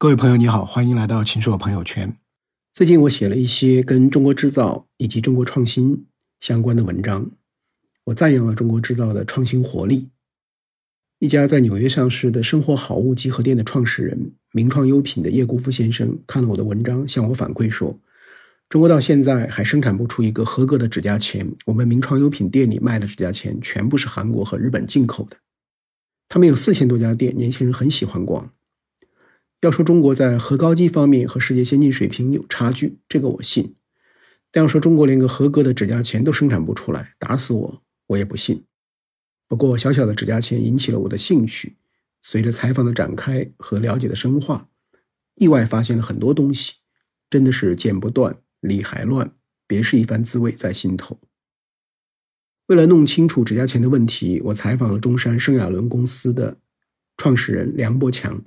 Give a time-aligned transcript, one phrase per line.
[0.00, 2.16] 各位朋友，你好，欢迎来到秦朔朋友圈。
[2.72, 6.06] 最近我写了一些跟中国制造以及中国创新
[6.38, 7.32] 相关的文章，
[8.04, 10.10] 我赞扬了中国制造的创新活力。
[11.18, 17.98] 一家在纽约上市的生活好物集合店的创始人名创优品的叶国富先生看了我的文章，向我反馈说，
[18.68, 21.44] 中国到现在还生产不出一个合格的指甲钳。
[21.66, 25.36] 我们名创优品店里卖的指甲钳全部是韩国和日本进口的。
[26.28, 28.52] 他们有四千多家店，年轻人很喜欢逛。
[29.60, 33.74] 要说中国在核高机方面和世界先进水平有差距，这个我信；
[34.52, 38.64] 但要说中国连个合格的指甲钳都生产不出来，打死我我也不信。
[39.48, 41.76] 不过小小的指甲钳引起了我的兴趣，
[42.22, 44.68] 随着采访的展开和了解的深化，
[45.34, 46.74] 意外发现了很多东西，
[47.28, 49.32] 真的是剪不断，理还乱，
[49.66, 51.18] 别是一番滋味在心头。
[52.66, 56.58] 为了弄清楚指甲钳的问题，我采访了中山圣亚伦公司的
[57.16, 58.44] 创始人梁伯强。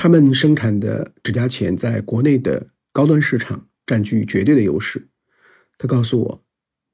[0.00, 5.08] 他们生产的指甲钳在国内的高端市场占据绝对的优势。
[5.76, 6.44] 他告诉我，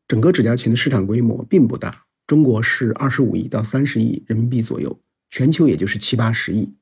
[0.08, 6.76] 整个指甲钳的市场规模并不大，中国是二十五亿到三十亿人民币左右，全球也就是七八十亿。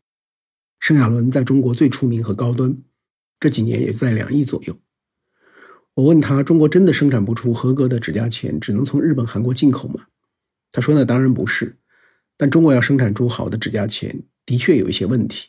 [0.79, 2.79] 圣亚伦在中国最出名和高端，
[3.41, 4.79] 这几年也在两亿左右。
[5.95, 10.07] 我问他，中国真的生产不出合格的指甲钳，只能从日本、韩国进口吗？
[10.71, 11.79] 他说：“那当然不是，
[12.37, 15.49] 但中国要生产出好的指甲钳，的确有一些问题。”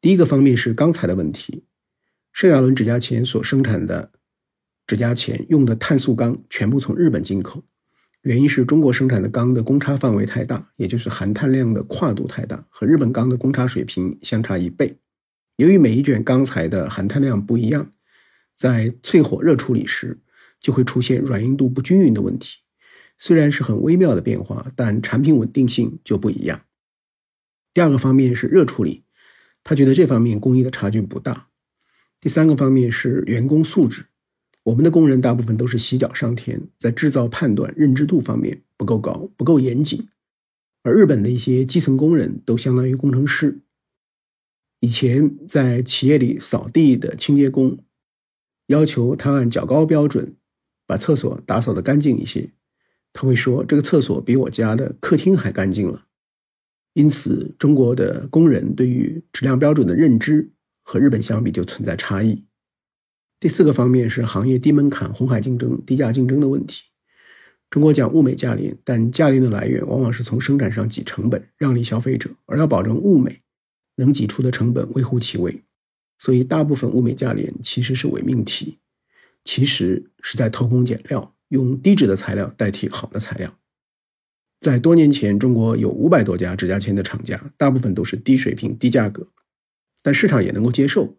[0.00, 1.64] 第一个方面是钢材的问题，
[2.32, 4.12] 圣亚伦指甲钳所生产的
[4.86, 7.64] 指甲钳用的碳素钢全部从日本进口，
[8.22, 14.98] 原因是中国生产的钢的公差范围太大，也就是含碳量的跨度太大，和日本钢的公差水平相差一倍。
[15.56, 17.92] 由于每一卷钢材的含碳量不一样，
[18.54, 20.20] 在淬火热处理时
[20.60, 22.60] 就会出现软硬度不均匀的问题。
[23.18, 26.62] 虽然是很微妙的变化，但产品稳定性就不一样。
[27.74, 29.02] 第二个方面是热处理。
[29.68, 31.48] 他觉得这方面工艺的差距不大。
[32.22, 34.06] 第三个方面是员工素质，
[34.62, 40.08] 我们的工人大部分都是洗脚上天，在制造判断认知度方面不够高，不够严谨。
[40.84, 43.60] 而日本的一些基层工人都相当于工程师。
[44.80, 47.76] 以前在企业里扫地的清洁工，
[48.68, 50.34] 要求他按较高标准
[50.86, 52.52] 把厕所打扫的干净一些，
[53.12, 56.06] 他会说这个厕所比我家的客厅还干净了。
[56.98, 60.50] 因此，中国的工人对于质量标准的认知
[60.82, 62.44] 和日本相比就存在差异。
[63.38, 66.86] 第四个方面是行业低门槛、红海竞争、低价竞争的问题。
[67.70, 73.42] 中国讲物美价廉，但价廉的来源往往是从生产上挤成本，让利消费者，而要保证物美，
[73.94, 75.62] 能挤出的成本微乎其微。
[76.18, 78.80] 所以，大部分物美价廉其实是伪命题，
[79.44, 83.56] 其实是在偷工减料，用低质的材料代替好的材料。
[84.60, 89.28] 在多年前，中国有五百多家指甲钳的厂家，大部分都是低水平、低价格，
[90.02, 91.16] 但市场也能够接受。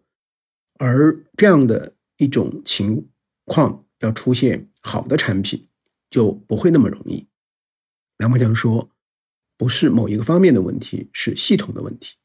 [0.78, 3.08] 而这样的一种情
[3.44, 5.68] 况，要出现好的产品，
[6.10, 7.26] 就不会那么容易。
[8.18, 8.90] 梁伯强说
[9.56, 12.16] ：“不是某一个方面的问题，是系统的问题。”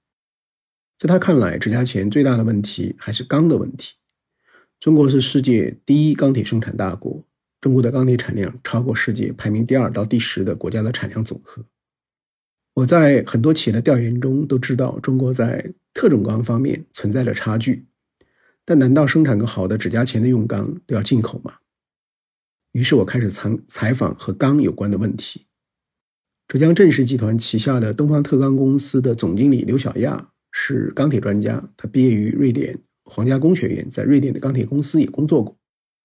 [0.97, 3.96] 在他看来，指甲钳最大的问题还是钢的问题。
[4.80, 7.26] 中国是世界第一钢铁生产大国。
[7.66, 11.66] 中国的钢铁产量超过世界排名第二到第十的国家的产量总和。
[12.76, 17.88] 我在很多企业的调研中都知道，中国在特种钢方面存在着差距。
[18.64, 21.56] 但难道生产个好的指甲钳的用钢都要进口吗？
[22.74, 25.47] 于是我开始采采访和钢有关的问题。
[26.47, 35.58] 浙江正实集团旗下的东方特钢公司的总经理刘小亚是钢铁专家，他毕业于瑞典皇家工学院，在瑞典的钢铁公司也工作过。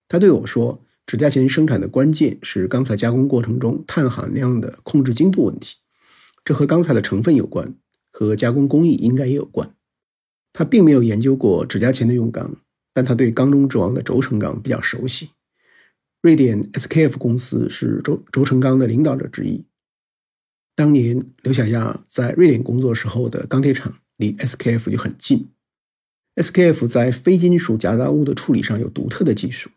[0.09, 0.83] 他对我说。
[1.07, 5.77] 指甲钳生产的关键是钢材加工过程中碳含量的控制精度问题，
[6.45, 7.75] 这和钢材的成分有关，
[8.13, 9.75] 和加工工艺应该也有关。
[10.53, 12.57] 他并没有研究过指甲钳的用钢，
[12.93, 15.31] 但他对钢中之王的轴承钢比较熟悉。
[16.23, 19.65] 瑞典 SKF 公司是轴轴承钢的领导者之一。
[20.77, 25.49] 当年刘小亚在瑞典工作时候的钢铁厂离 SKF 就很近。
[26.37, 29.71] SKF 在非金属夹杂物的处理上有独特的技术。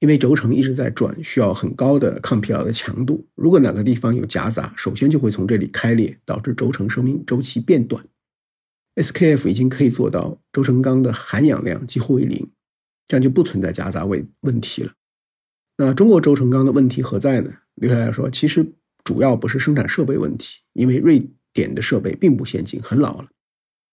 [0.00, 3.26] 因为轴承一直在转，需要很高的抗疲劳的强度。
[3.34, 8.04] 如果哪个地方有夹杂，首先就会从这里开裂，导致轴承生命周期变短。
[8.96, 12.50] SKF 已经可以做到轴承钢的含氧量几乎为零，
[13.08, 14.92] 这样就不存在夹杂问问题了。
[15.78, 17.52] 那中国轴承钢的问题何在呢？
[17.74, 18.72] 刘小亚说，其实
[19.04, 23.28] 主要不是生产设备问题，因为瑞典的设备并不先进，很老了，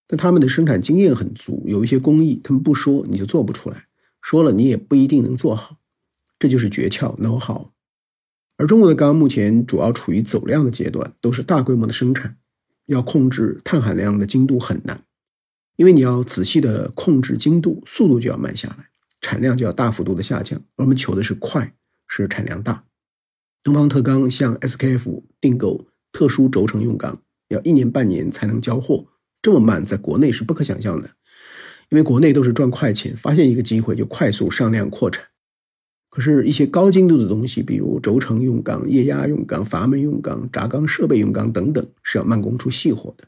[0.06, 3.86] 但他们的生产经验很足，有一些工艺他们不说你就做不出来，
[4.22, 5.76] 说了你也不一定能做好。
[6.38, 7.68] 这就是诀窍，know how。
[8.56, 12.36] 而中国的钢目前主要处于走量的阶段，都是大规模的生产，
[12.86, 15.04] 要控制碳含量的精度很难。
[15.76, 18.90] 因为你要仔细的控制精度，速度就要慢下来，
[19.20, 20.60] 产量就要大幅度的下降。
[20.76, 21.74] 而我们求的是快，
[22.06, 22.84] 是产量大。
[23.64, 29.06] 东方特钢向 SKF 订购特殊轴承用钢，要一年半年才能交货，
[29.42, 31.10] 这么慢，在国内是不可想象的。
[31.88, 35.26] 因为国内都是赚快钱，发现一个机会就快速上量扩产。
[36.14, 43.24] 可是，一些高精度的东西，比如轴承用钢、液压用钢、阀门用钢、轧钢设备用钢等等，是要慢工出细活的。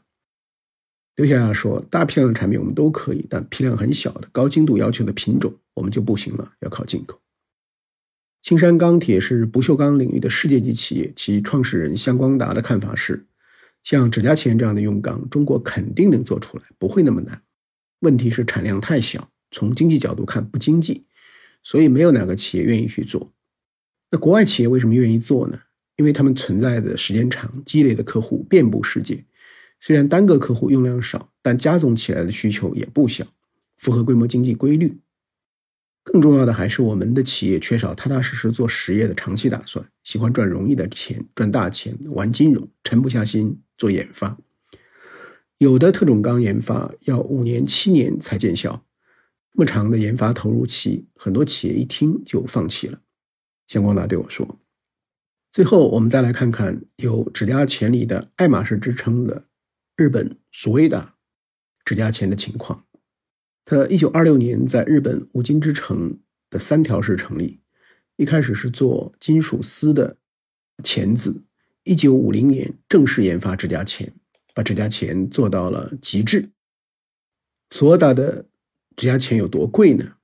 [1.17, 7.19] 刘小亚说：“大批量的产品我们都可以，但批量很小的、高精度要求的品种，我们就不行了，要靠进口。”
[8.41, 13.25] 青山钢铁是不锈钢领域的世界级企业，其创始人向光达的看法是：
[13.83, 17.41] 像指甲钳这样的用钢，中国肯定能做出来，不会那么难。
[17.99, 21.03] 问题是产量太小，从经济角度看不经济，
[21.67, 23.33] 所以没有哪个企业愿意去做。
[24.09, 25.59] 那国外企业为什么愿意做呢？
[25.97, 29.25] 因为他们存在的时间长，积累的客户遍布世界。
[29.81, 33.27] 虽然单个客户用量少，但加总起来的需求也不小，
[33.75, 34.97] 符合规模经济规律。
[36.03, 44.37] 更重要的还是我们的企业缺少踏踏实实做实业的长期打算，喜欢赚容易的钱、赚大钱、玩金融，沉不下心做研发。
[45.57, 48.85] 有的特种钢研发要五年、七年才见效，
[49.57, 53.01] 么长的研发投入期，很多企业一听就放弃了。
[53.67, 54.59] 向光达对我说
[55.51, 59.45] ：“最后，我们再来看看有指甲钳里的爱马仕之称的
[59.95, 61.13] 日本所谓的
[61.83, 62.85] 指甲钳的情况。
[63.65, 66.19] 他一九二六年在日本五金之城
[66.49, 67.59] 的三条市成立，
[68.15, 70.17] 一开始是做金属丝的
[70.83, 71.43] 钳子，
[71.83, 74.13] 一九五零年正式研发指甲钳。”
[74.53, 76.49] 把指甲钳做到了极致。
[77.69, 78.47] 索达的
[78.97, 80.15] 指甲钳有多贵呢？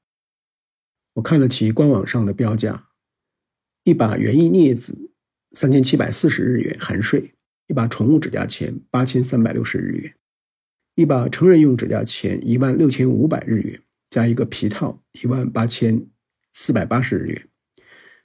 [1.13, 2.89] 我看了其官网上的标价：
[3.83, 5.11] 一把园艺镊子
[5.51, 7.33] 三千七百四十日元含税；
[7.67, 10.13] 一把宠物指甲钳八千三百六十日元；
[10.95, 13.79] 一把成人用指甲钳一万六千五百日元，
[14.09, 16.07] 加一个皮套一万八千
[16.51, 17.41] 四百八十日元；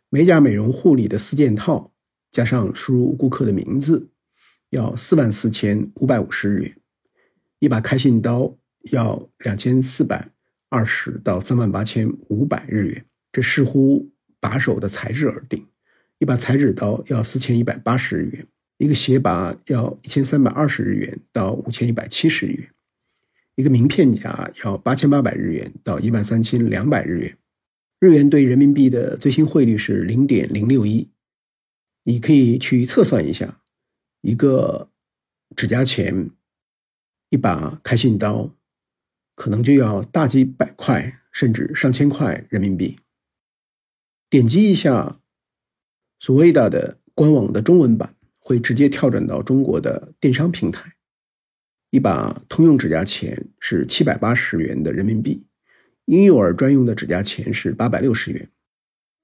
[0.09, 1.93] 美甲美容护理的四件套，
[2.31, 4.11] 加上输入顾客的名字。
[4.71, 6.77] 要四万四千五百五十日元，
[7.59, 8.57] 一把开信刀
[8.93, 10.31] 要两千四百
[10.69, 14.11] 二十到三万八千五百日元，这视乎
[14.41, 15.67] 把手的材质而定。
[16.19, 18.47] 一把裁纸刀要四千一百八十日元，
[18.79, 22.71] 一个鞋拔要一千三百二十日元到五千一百七十日元，
[23.55, 27.39] 一个名片夹要八千八百日元到一万三千两百日元。
[28.01, 31.09] 日元对人民币的最新汇率是零点零六一，
[32.05, 33.61] 你可以去测算一下。
[34.21, 34.91] 一个
[35.55, 36.31] 指甲钳，
[37.31, 38.53] 一把开信刀，
[39.39, 42.99] 可能就要大几百块，甚至上千块人民币。
[44.29, 45.21] 点击一下
[46.19, 50.97] 所谓的的官网的中文版，会直接跳转到中国的电商平台。
[51.91, 55.47] 一把通用指甲钳是七百八十元的人民币，
[56.07, 58.51] 婴幼儿专用的指甲钳是八百六十元，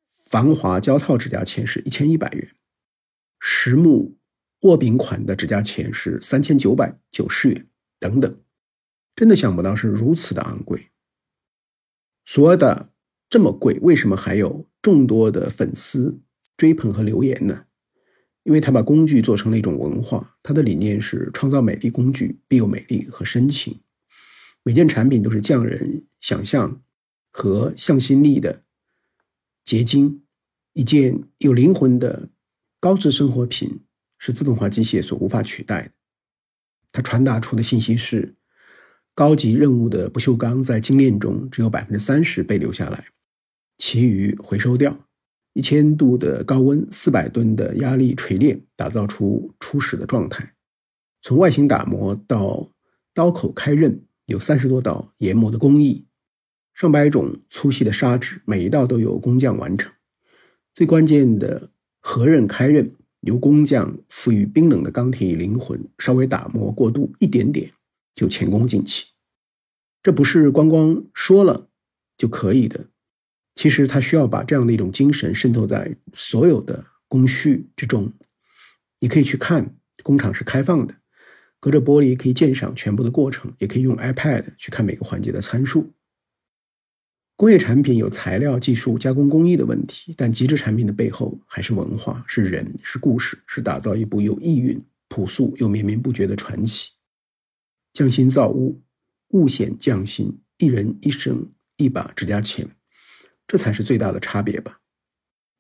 [0.08, 2.49] 防滑胶套指甲钳是一千一百元，
[3.40, 4.17] 实木。
[4.60, 7.67] 握柄款的指甲钳是三千九百九十元，
[7.99, 8.44] 等等，
[9.14, 10.90] 真的想不到是如此的昂贵。
[12.25, 12.93] 索的
[13.28, 16.20] 这么贵，为什么还有众多的粉丝
[16.56, 17.66] 追捧和留言呢？
[18.43, 23.81] 因为他把工具做成了一种文化，他的理念是创造美丽工具，必有美丽和深情。
[24.62, 26.82] 每件产品都是匠人想象
[27.31, 28.62] 和向心力的
[29.65, 30.22] 结晶，
[30.72, 32.29] 一件有灵魂的
[32.81, 33.81] 高质生活品。
[34.17, 35.91] 是自动化机械所无法取代的。
[36.93, 38.36] 它传达出的信息是：
[39.15, 43.06] 高级任务的不锈钢在精炼中只有百分之三十被留下来，
[43.79, 44.99] 其余回收掉。
[45.53, 50.55] 一千度的高温，四百吨的压力锤炼，打造出初始的状态。
[51.23, 52.69] 从外形打磨到
[53.15, 56.05] 刀口开刃，有三十多道研磨的工艺，
[56.75, 59.93] 上百种粗细的砂纸，每一道都有工匠完成。
[60.75, 62.91] 最关键的合刃开刃。
[63.21, 67.71] 由工匠赋予冰冷的钢铁以灵魂，稍微打磨过度一点点，
[68.15, 69.06] 就前功尽弃。
[70.03, 71.69] 这不是光光说了
[72.17, 72.89] 就可以的，
[73.55, 78.13] 其实他需要把这样的一种精神渗透在所有的工序之中。
[79.01, 80.97] 你可以去看，工厂是开放的，
[81.59, 85.93] 隔着玻璃可以鉴赏全部的过程，也可以用 iPad 去看每个环节的参数。
[87.37, 96.93] 工业产品有材料、技术、加工工艺的问题，但极致产品的背后还是文化、是人、是故事，是打造一部有意蕴、朴素又绵绵不绝的传奇。
[97.94, 98.82] 匠心造物，
[99.29, 102.69] 物显匠心，一人一生一把指甲钳，
[103.46, 104.81] 这才是最大的差别吧。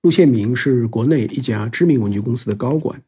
[0.02, 3.02] 陆宪明是国内一家知名文具公司的高管，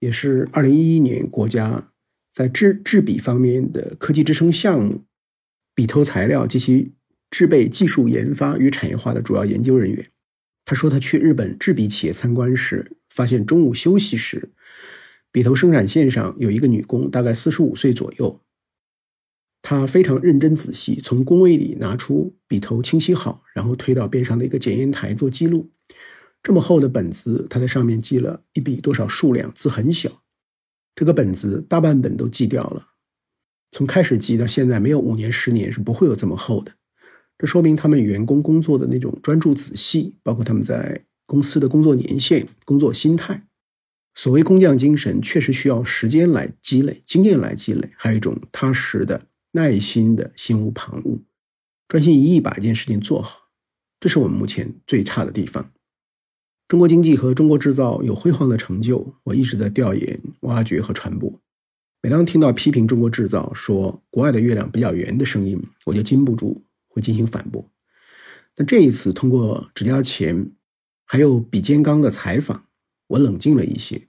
[0.00, 1.92] 也是二零一一年国家
[2.32, 5.04] 在制制笔方面的科技支撑项目
[5.74, 6.92] 笔头材料及其
[7.30, 10.10] 制备技术研发与产业化的主要研究人员。
[10.64, 14.50] 他说，他去日本制笔企业参观时，发现中午休息时，
[15.32, 18.40] 笔头生产线上有一个女工，大概四十五岁左右。
[19.62, 25.70] 她非常认真仔细，从工位里拿出笔头清洗好，然后推到边上的一个检验台做记录。
[26.42, 30.22] 这么厚的本子，他在上面记了一笔多少数量，字很小。
[30.94, 32.88] 这个本子大半本都记掉了。
[33.70, 36.72] 从开始记到现在，没有五年、十年是不会有这么厚的。
[37.38, 43.46] 这说明他们员工工作的那种专注仔细，包括他们在公司的工作年限、工作心态。
[44.14, 49.26] 所谓工匠精神，确实需要时间来积累，经验来积累，还有一种踏实的。
[49.52, 51.18] 耐心的心无旁骛，
[51.88, 53.48] 专心一意把一件事情做好，
[53.98, 55.72] 这是我们目前最差的地方。
[56.68, 61.40] 中国经济和中国制造有辉煌的成就，我一直在调研、挖掘和传播。
[62.00, 67.68] 每当听到批评中国制造、说国外的月亮比较圆的声音，我就禁不住会进行反驳。
[68.54, 70.52] 但这一次，通过指甲钳
[71.04, 72.66] 还有比肩钢的采访，
[73.10, 74.08] 我冷静了一些。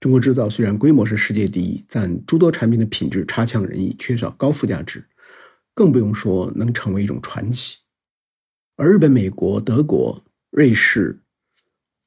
[0.00, 5.04] 中国制造虽然规模是世界第一，但诸多产品的品质差强人意，缺少高附加值，
[5.74, 7.78] 更不用说能成为一种传奇。
[8.76, 11.20] 而日本、美国、德国、瑞士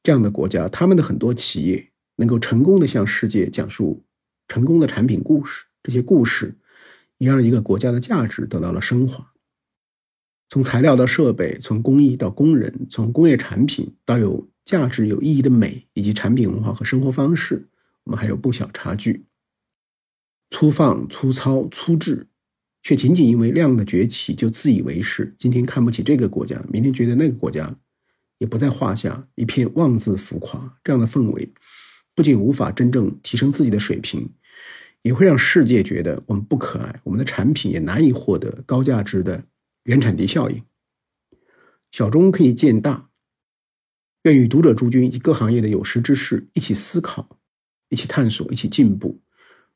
[0.01, 4.03] 这样的国家，他们的很多企业能够成功的向世界讲述
[4.47, 6.57] 成功的产品故事，这些故事
[7.19, 9.31] 也让一个国家的价值得到了升华。
[10.49, 17.67] 从材料到设备，从工艺到工人，从工业产品到有价值、有意义的美，以及产品文化和生活方式。
[18.05, 19.25] 我们还有不小差距，
[20.49, 22.25] 粗放、粗糙、粗制，
[22.81, 25.35] 却仅仅因为量的崛起就自以为是。
[25.37, 27.77] 今天看不起这个国家，明天觉得那个国家
[28.39, 30.79] 也不在话下，一片妄自浮夸。
[30.83, 31.53] 这样的氛围
[32.15, 34.27] 不仅无法真正提升自己的水平，
[35.03, 39.43] 也会让世界觉得我们不可爱，我们的产品也难以获得高价值的
[39.83, 40.63] 原产地效应。
[41.91, 43.11] 小中可以见大，
[44.23, 47.39] 愿与读者诸君以及各行业的有识之士一起思考。
[47.89, 49.21] 一起探索，一起进步，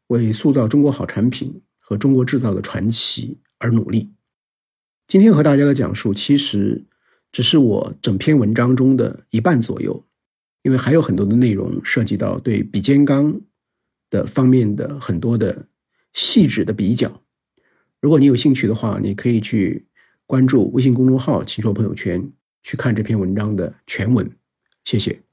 [0.08, 4.12] 为塑造中国好产品和中国制造的传奇而努力。
[5.06, 6.88] 今天和大家的讲述，其实
[7.32, 10.04] 只是我整篇文章中的一半左右，
[10.64, 13.40] 因为还有很多的内容涉及到对比肩钢
[14.10, 15.68] 的方面的很多的
[16.14, 17.22] 细致的比较。
[18.02, 19.86] 如果你有兴趣的话，你可以去
[20.26, 22.32] 关注微信公众号“秦说朋友圈”，
[22.64, 24.30] 去看这篇文章的全文。
[24.84, 25.27] 谢谢。